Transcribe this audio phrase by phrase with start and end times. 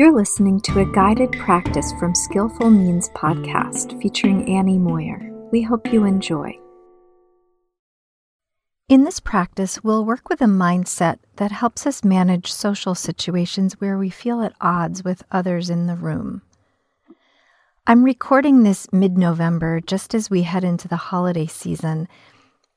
[0.00, 5.30] You're listening to a guided practice from Skillful Means podcast featuring Annie Moyer.
[5.52, 6.58] We hope you enjoy.
[8.88, 13.98] In this practice, we'll work with a mindset that helps us manage social situations where
[13.98, 16.40] we feel at odds with others in the room.
[17.86, 22.08] I'm recording this mid November just as we head into the holiday season,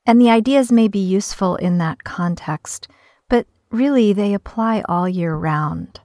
[0.04, 2.86] and the ideas may be useful in that context,
[3.30, 6.00] but really they apply all year round.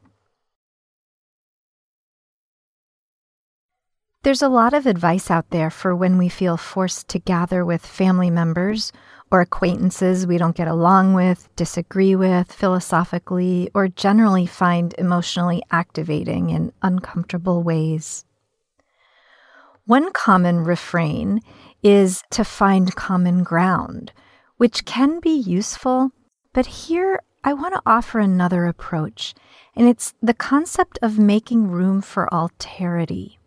[4.22, 7.86] There's a lot of advice out there for when we feel forced to gather with
[7.86, 8.92] family members
[9.32, 16.50] or acquaintances we don't get along with, disagree with philosophically, or generally find emotionally activating
[16.50, 18.26] in uncomfortable ways.
[19.86, 21.40] One common refrain
[21.82, 24.12] is to find common ground,
[24.58, 26.12] which can be useful,
[26.52, 29.34] but here I want to offer another approach,
[29.78, 33.39] and it's the concept of making room for alterity.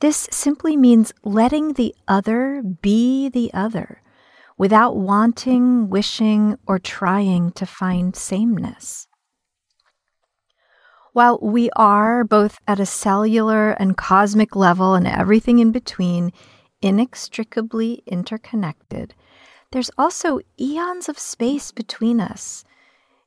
[0.00, 4.02] This simply means letting the other be the other
[4.58, 9.08] without wanting, wishing, or trying to find sameness.
[11.12, 16.30] While we are, both at a cellular and cosmic level and everything in between,
[16.82, 19.14] inextricably interconnected,
[19.72, 22.64] there's also eons of space between us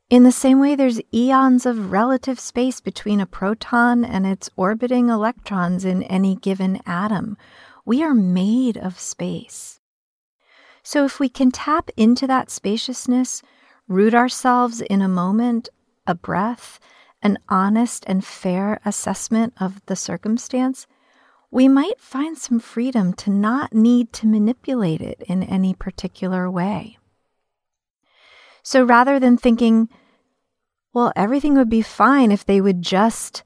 [0.10, 5.10] in the same way, there's eons of relative space between a proton and its orbiting
[5.10, 7.38] electrons in any given atom.
[7.86, 9.80] We are made of space.
[10.82, 13.44] So, if we can tap into that spaciousness,
[13.88, 15.70] root ourselves in a moment,
[16.08, 16.80] a breath,
[17.22, 20.88] an honest and fair assessment of the circumstance,
[21.52, 26.99] we might find some freedom to not need to manipulate it in any particular way.
[28.70, 29.90] So rather than thinking,
[30.94, 33.42] well, everything would be fine if they would just,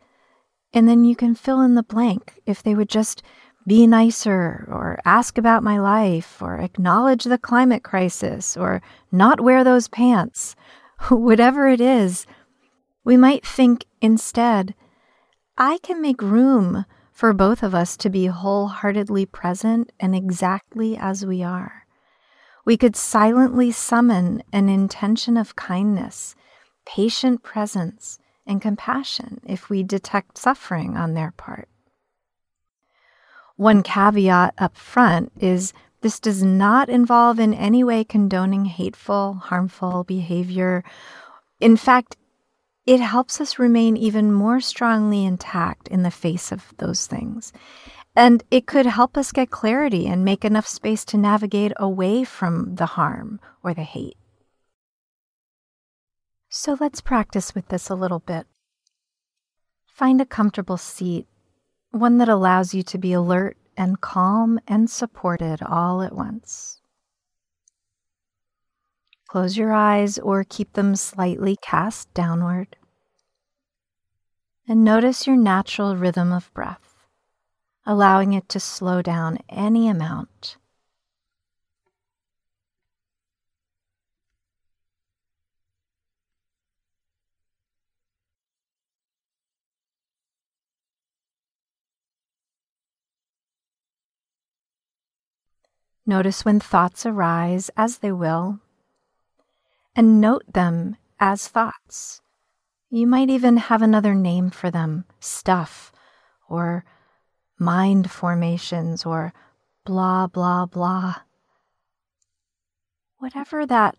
[0.73, 3.23] and then you can fill in the blank, if they would just
[3.65, 8.81] be nicer or ask about my life or acknowledge the climate crisis or
[9.13, 10.57] not wear those pants,
[11.09, 12.27] whatever it is,
[13.05, 14.75] we might think instead,
[15.57, 16.83] I can make room
[17.13, 21.82] for both of us to be wholeheartedly present and exactly as we are.
[22.65, 26.35] We could silently summon an intention of kindness
[26.85, 31.69] patient presence and compassion if we detect suffering on their part.
[33.55, 40.03] One caveat up front is this does not involve in any way condoning hateful, harmful
[40.03, 40.83] behavior.
[41.61, 42.17] In fact,
[42.85, 47.53] it helps us remain even more strongly intact in the face of those things.
[48.15, 52.75] And it could help us get clarity and make enough space to navigate away from
[52.75, 54.17] the harm or the hate.
[56.49, 58.45] So let's practice with this a little bit.
[59.87, 61.27] Find a comfortable seat,
[61.89, 66.81] one that allows you to be alert and calm and supported all at once.
[69.27, 72.75] Close your eyes or keep them slightly cast downward.
[74.67, 76.92] And notice your natural rhythm of breath,
[77.85, 80.57] allowing it to slow down any amount
[96.05, 98.59] Notice when thoughts arise, as they will,
[99.95, 102.21] and note them as thoughts.
[102.89, 105.93] You might even have another name for them stuff,
[106.49, 106.83] or
[107.59, 109.33] mind formations, or
[109.85, 111.15] blah, blah, blah.
[113.17, 113.95] Whatever that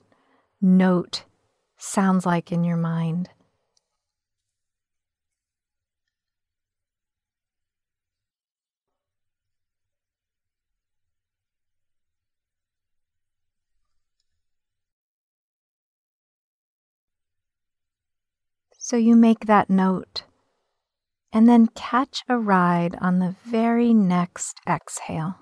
[0.60, 1.24] note
[1.76, 3.30] sounds like in your mind.
[18.78, 20.24] So you make that note
[21.34, 25.34] and then catch a ride on the very next exhale.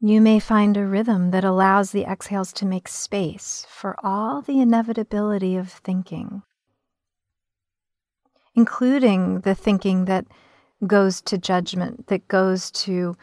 [0.00, 4.60] You may find a rhythm that allows the exhales to make space for all the
[4.60, 6.42] inevitability of thinking,
[8.54, 10.26] including the thinking that
[10.86, 13.14] goes to judgment, that goes to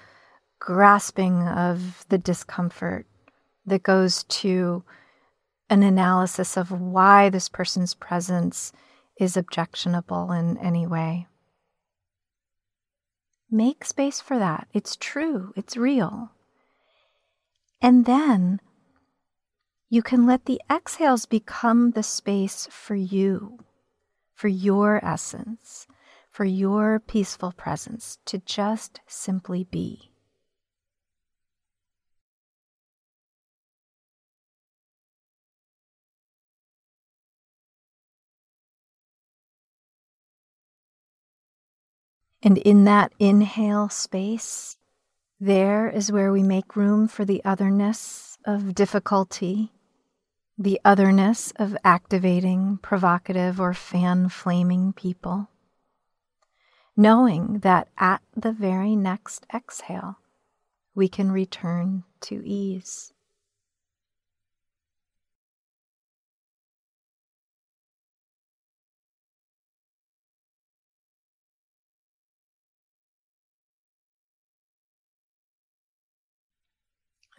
[0.60, 3.06] grasping of the discomfort
[3.68, 4.84] that goes to
[5.69, 8.72] an analysis of why this person's presence
[9.19, 11.28] is objectionable in any way.
[13.52, 14.68] Make space for that.
[14.74, 16.31] It's true, it's real.
[17.81, 18.60] And then
[19.90, 23.60] you can let the exhales become the space for you,
[24.34, 25.88] for your essence,
[26.30, 30.12] for your peaceful presence to just simply be.
[42.44, 44.78] And in that inhale space,
[45.39, 49.72] there is where we make room for the otherness of difficulty,
[50.57, 55.50] the otherness of activating, provocative, or fan flaming people.
[56.95, 60.18] Knowing that at the very next exhale,
[60.95, 63.13] we can return to ease.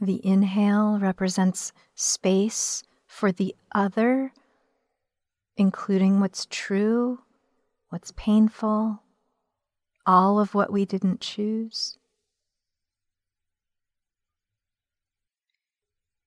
[0.00, 4.32] The inhale represents space for the other,
[5.56, 7.20] including what's true,
[7.88, 9.02] what's painful,
[10.06, 11.98] all of what we didn't choose.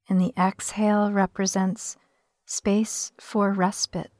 [0.09, 1.95] And the exhale represents
[2.45, 4.11] space for respite.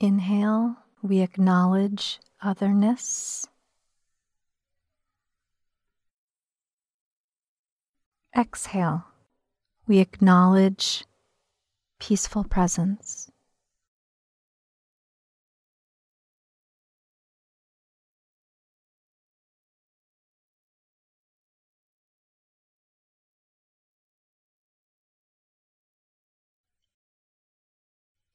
[0.00, 3.48] Inhale, we acknowledge otherness.
[8.36, 9.06] Exhale,
[9.88, 11.04] we acknowledge
[11.98, 13.28] peaceful presence.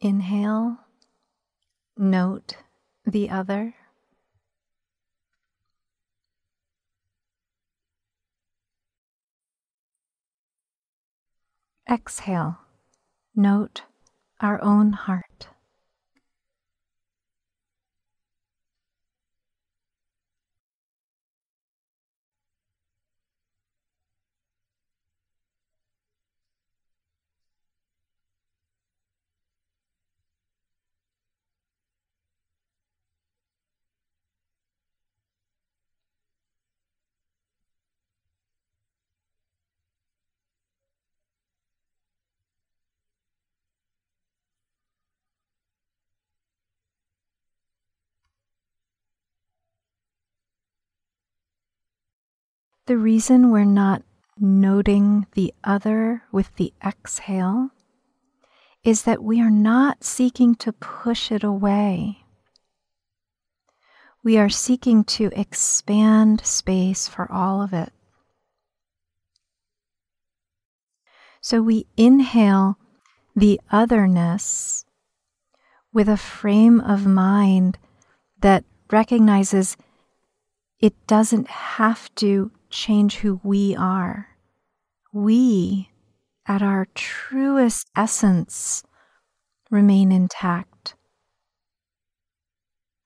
[0.02, 0.83] Inhale,
[1.98, 2.58] Note
[3.06, 3.76] the other.
[11.90, 12.58] Exhale.
[13.36, 13.84] Note
[14.40, 15.48] our own heart.
[52.86, 54.04] The reason we're not
[54.38, 57.70] noting the other with the exhale
[58.84, 62.26] is that we are not seeking to push it away.
[64.22, 67.94] We are seeking to expand space for all of it.
[71.40, 72.78] So we inhale
[73.34, 74.84] the otherness
[75.94, 77.78] with a frame of mind
[78.42, 79.78] that recognizes
[80.80, 84.30] it doesn't have to change who we are.
[85.14, 85.92] We,
[86.48, 88.84] at our truest essence,
[89.70, 90.96] remain intact,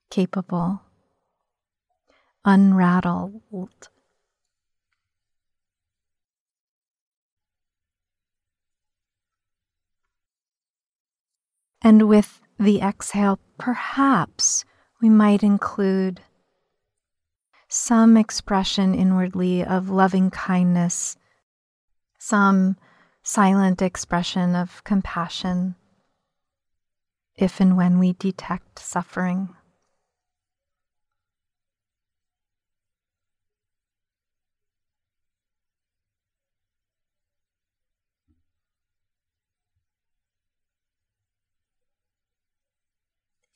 [0.09, 0.81] capable,
[2.45, 3.89] unrattled.
[11.81, 14.63] And with the exhale, perhaps
[15.01, 16.21] we might include
[17.67, 21.17] some expression inwardly of loving kindness,
[22.17, 22.77] some
[23.23, 25.75] silent expression of compassion,
[27.35, 29.49] if and when we detect suffering.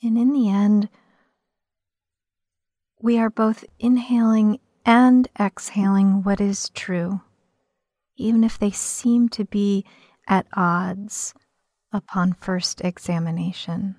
[0.03, 0.89] And in the end,
[3.01, 7.21] we are both inhaling and exhaling what is true,
[8.15, 9.85] even if they seem to be
[10.27, 11.33] at odds
[11.91, 13.95] upon first examination.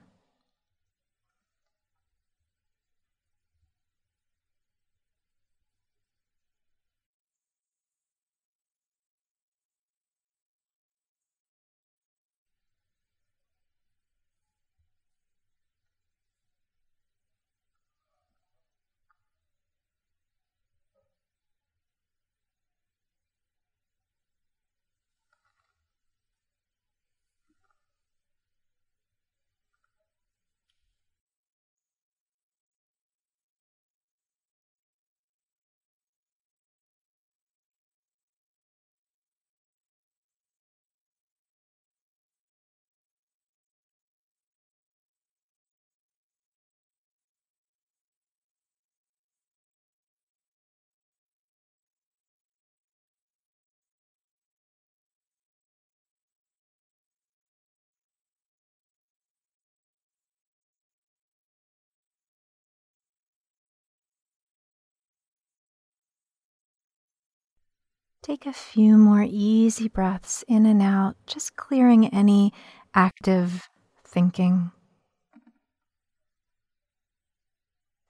[68.22, 72.52] Take a few more easy breaths in and out, just clearing any
[72.94, 73.68] active
[74.06, 74.70] thinking.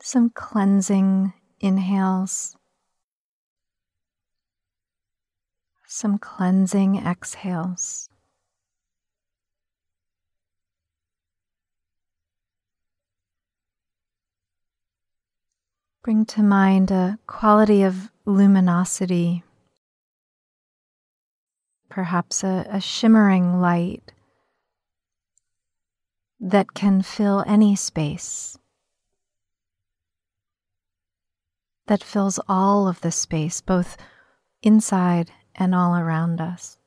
[0.03, 2.55] Some cleansing inhales,
[5.87, 8.11] some cleansing exhales.
[16.03, 19.43] Bring to mind a quality of luminosity,
[21.93, 24.13] perhaps a, a, shimmering light
[26.41, 28.57] that can fill any space,
[31.89, 33.99] that fills all of the space, both
[34.63, 36.79] inside and all around us.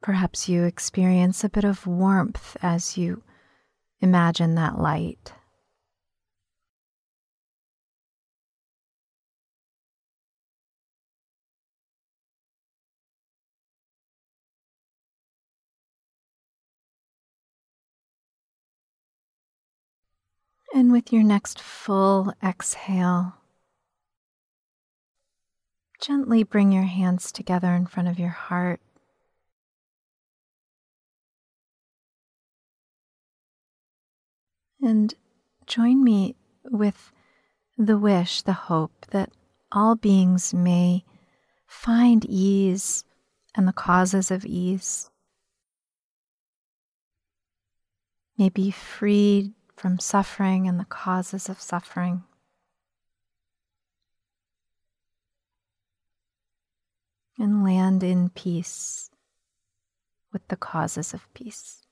[0.00, 3.22] Perhaps you experience a bit of warmth as you
[4.00, 5.34] imagine that light.
[20.74, 23.34] And with your next full exhale,
[26.00, 28.80] gently bring your hands together in front of your heart.
[34.80, 35.14] And
[35.66, 37.12] join me with
[37.76, 39.30] the wish, the hope that
[39.70, 41.04] all beings may
[41.66, 43.04] find ease
[43.54, 45.10] and the causes of ease,
[48.38, 49.52] may be freed
[49.82, 52.22] from suffering and the causes of suffering.
[57.36, 59.10] And land in peace
[60.32, 61.82] with the causes of peace.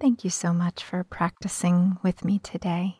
[0.00, 2.99] Thank you so much for practicing with me today.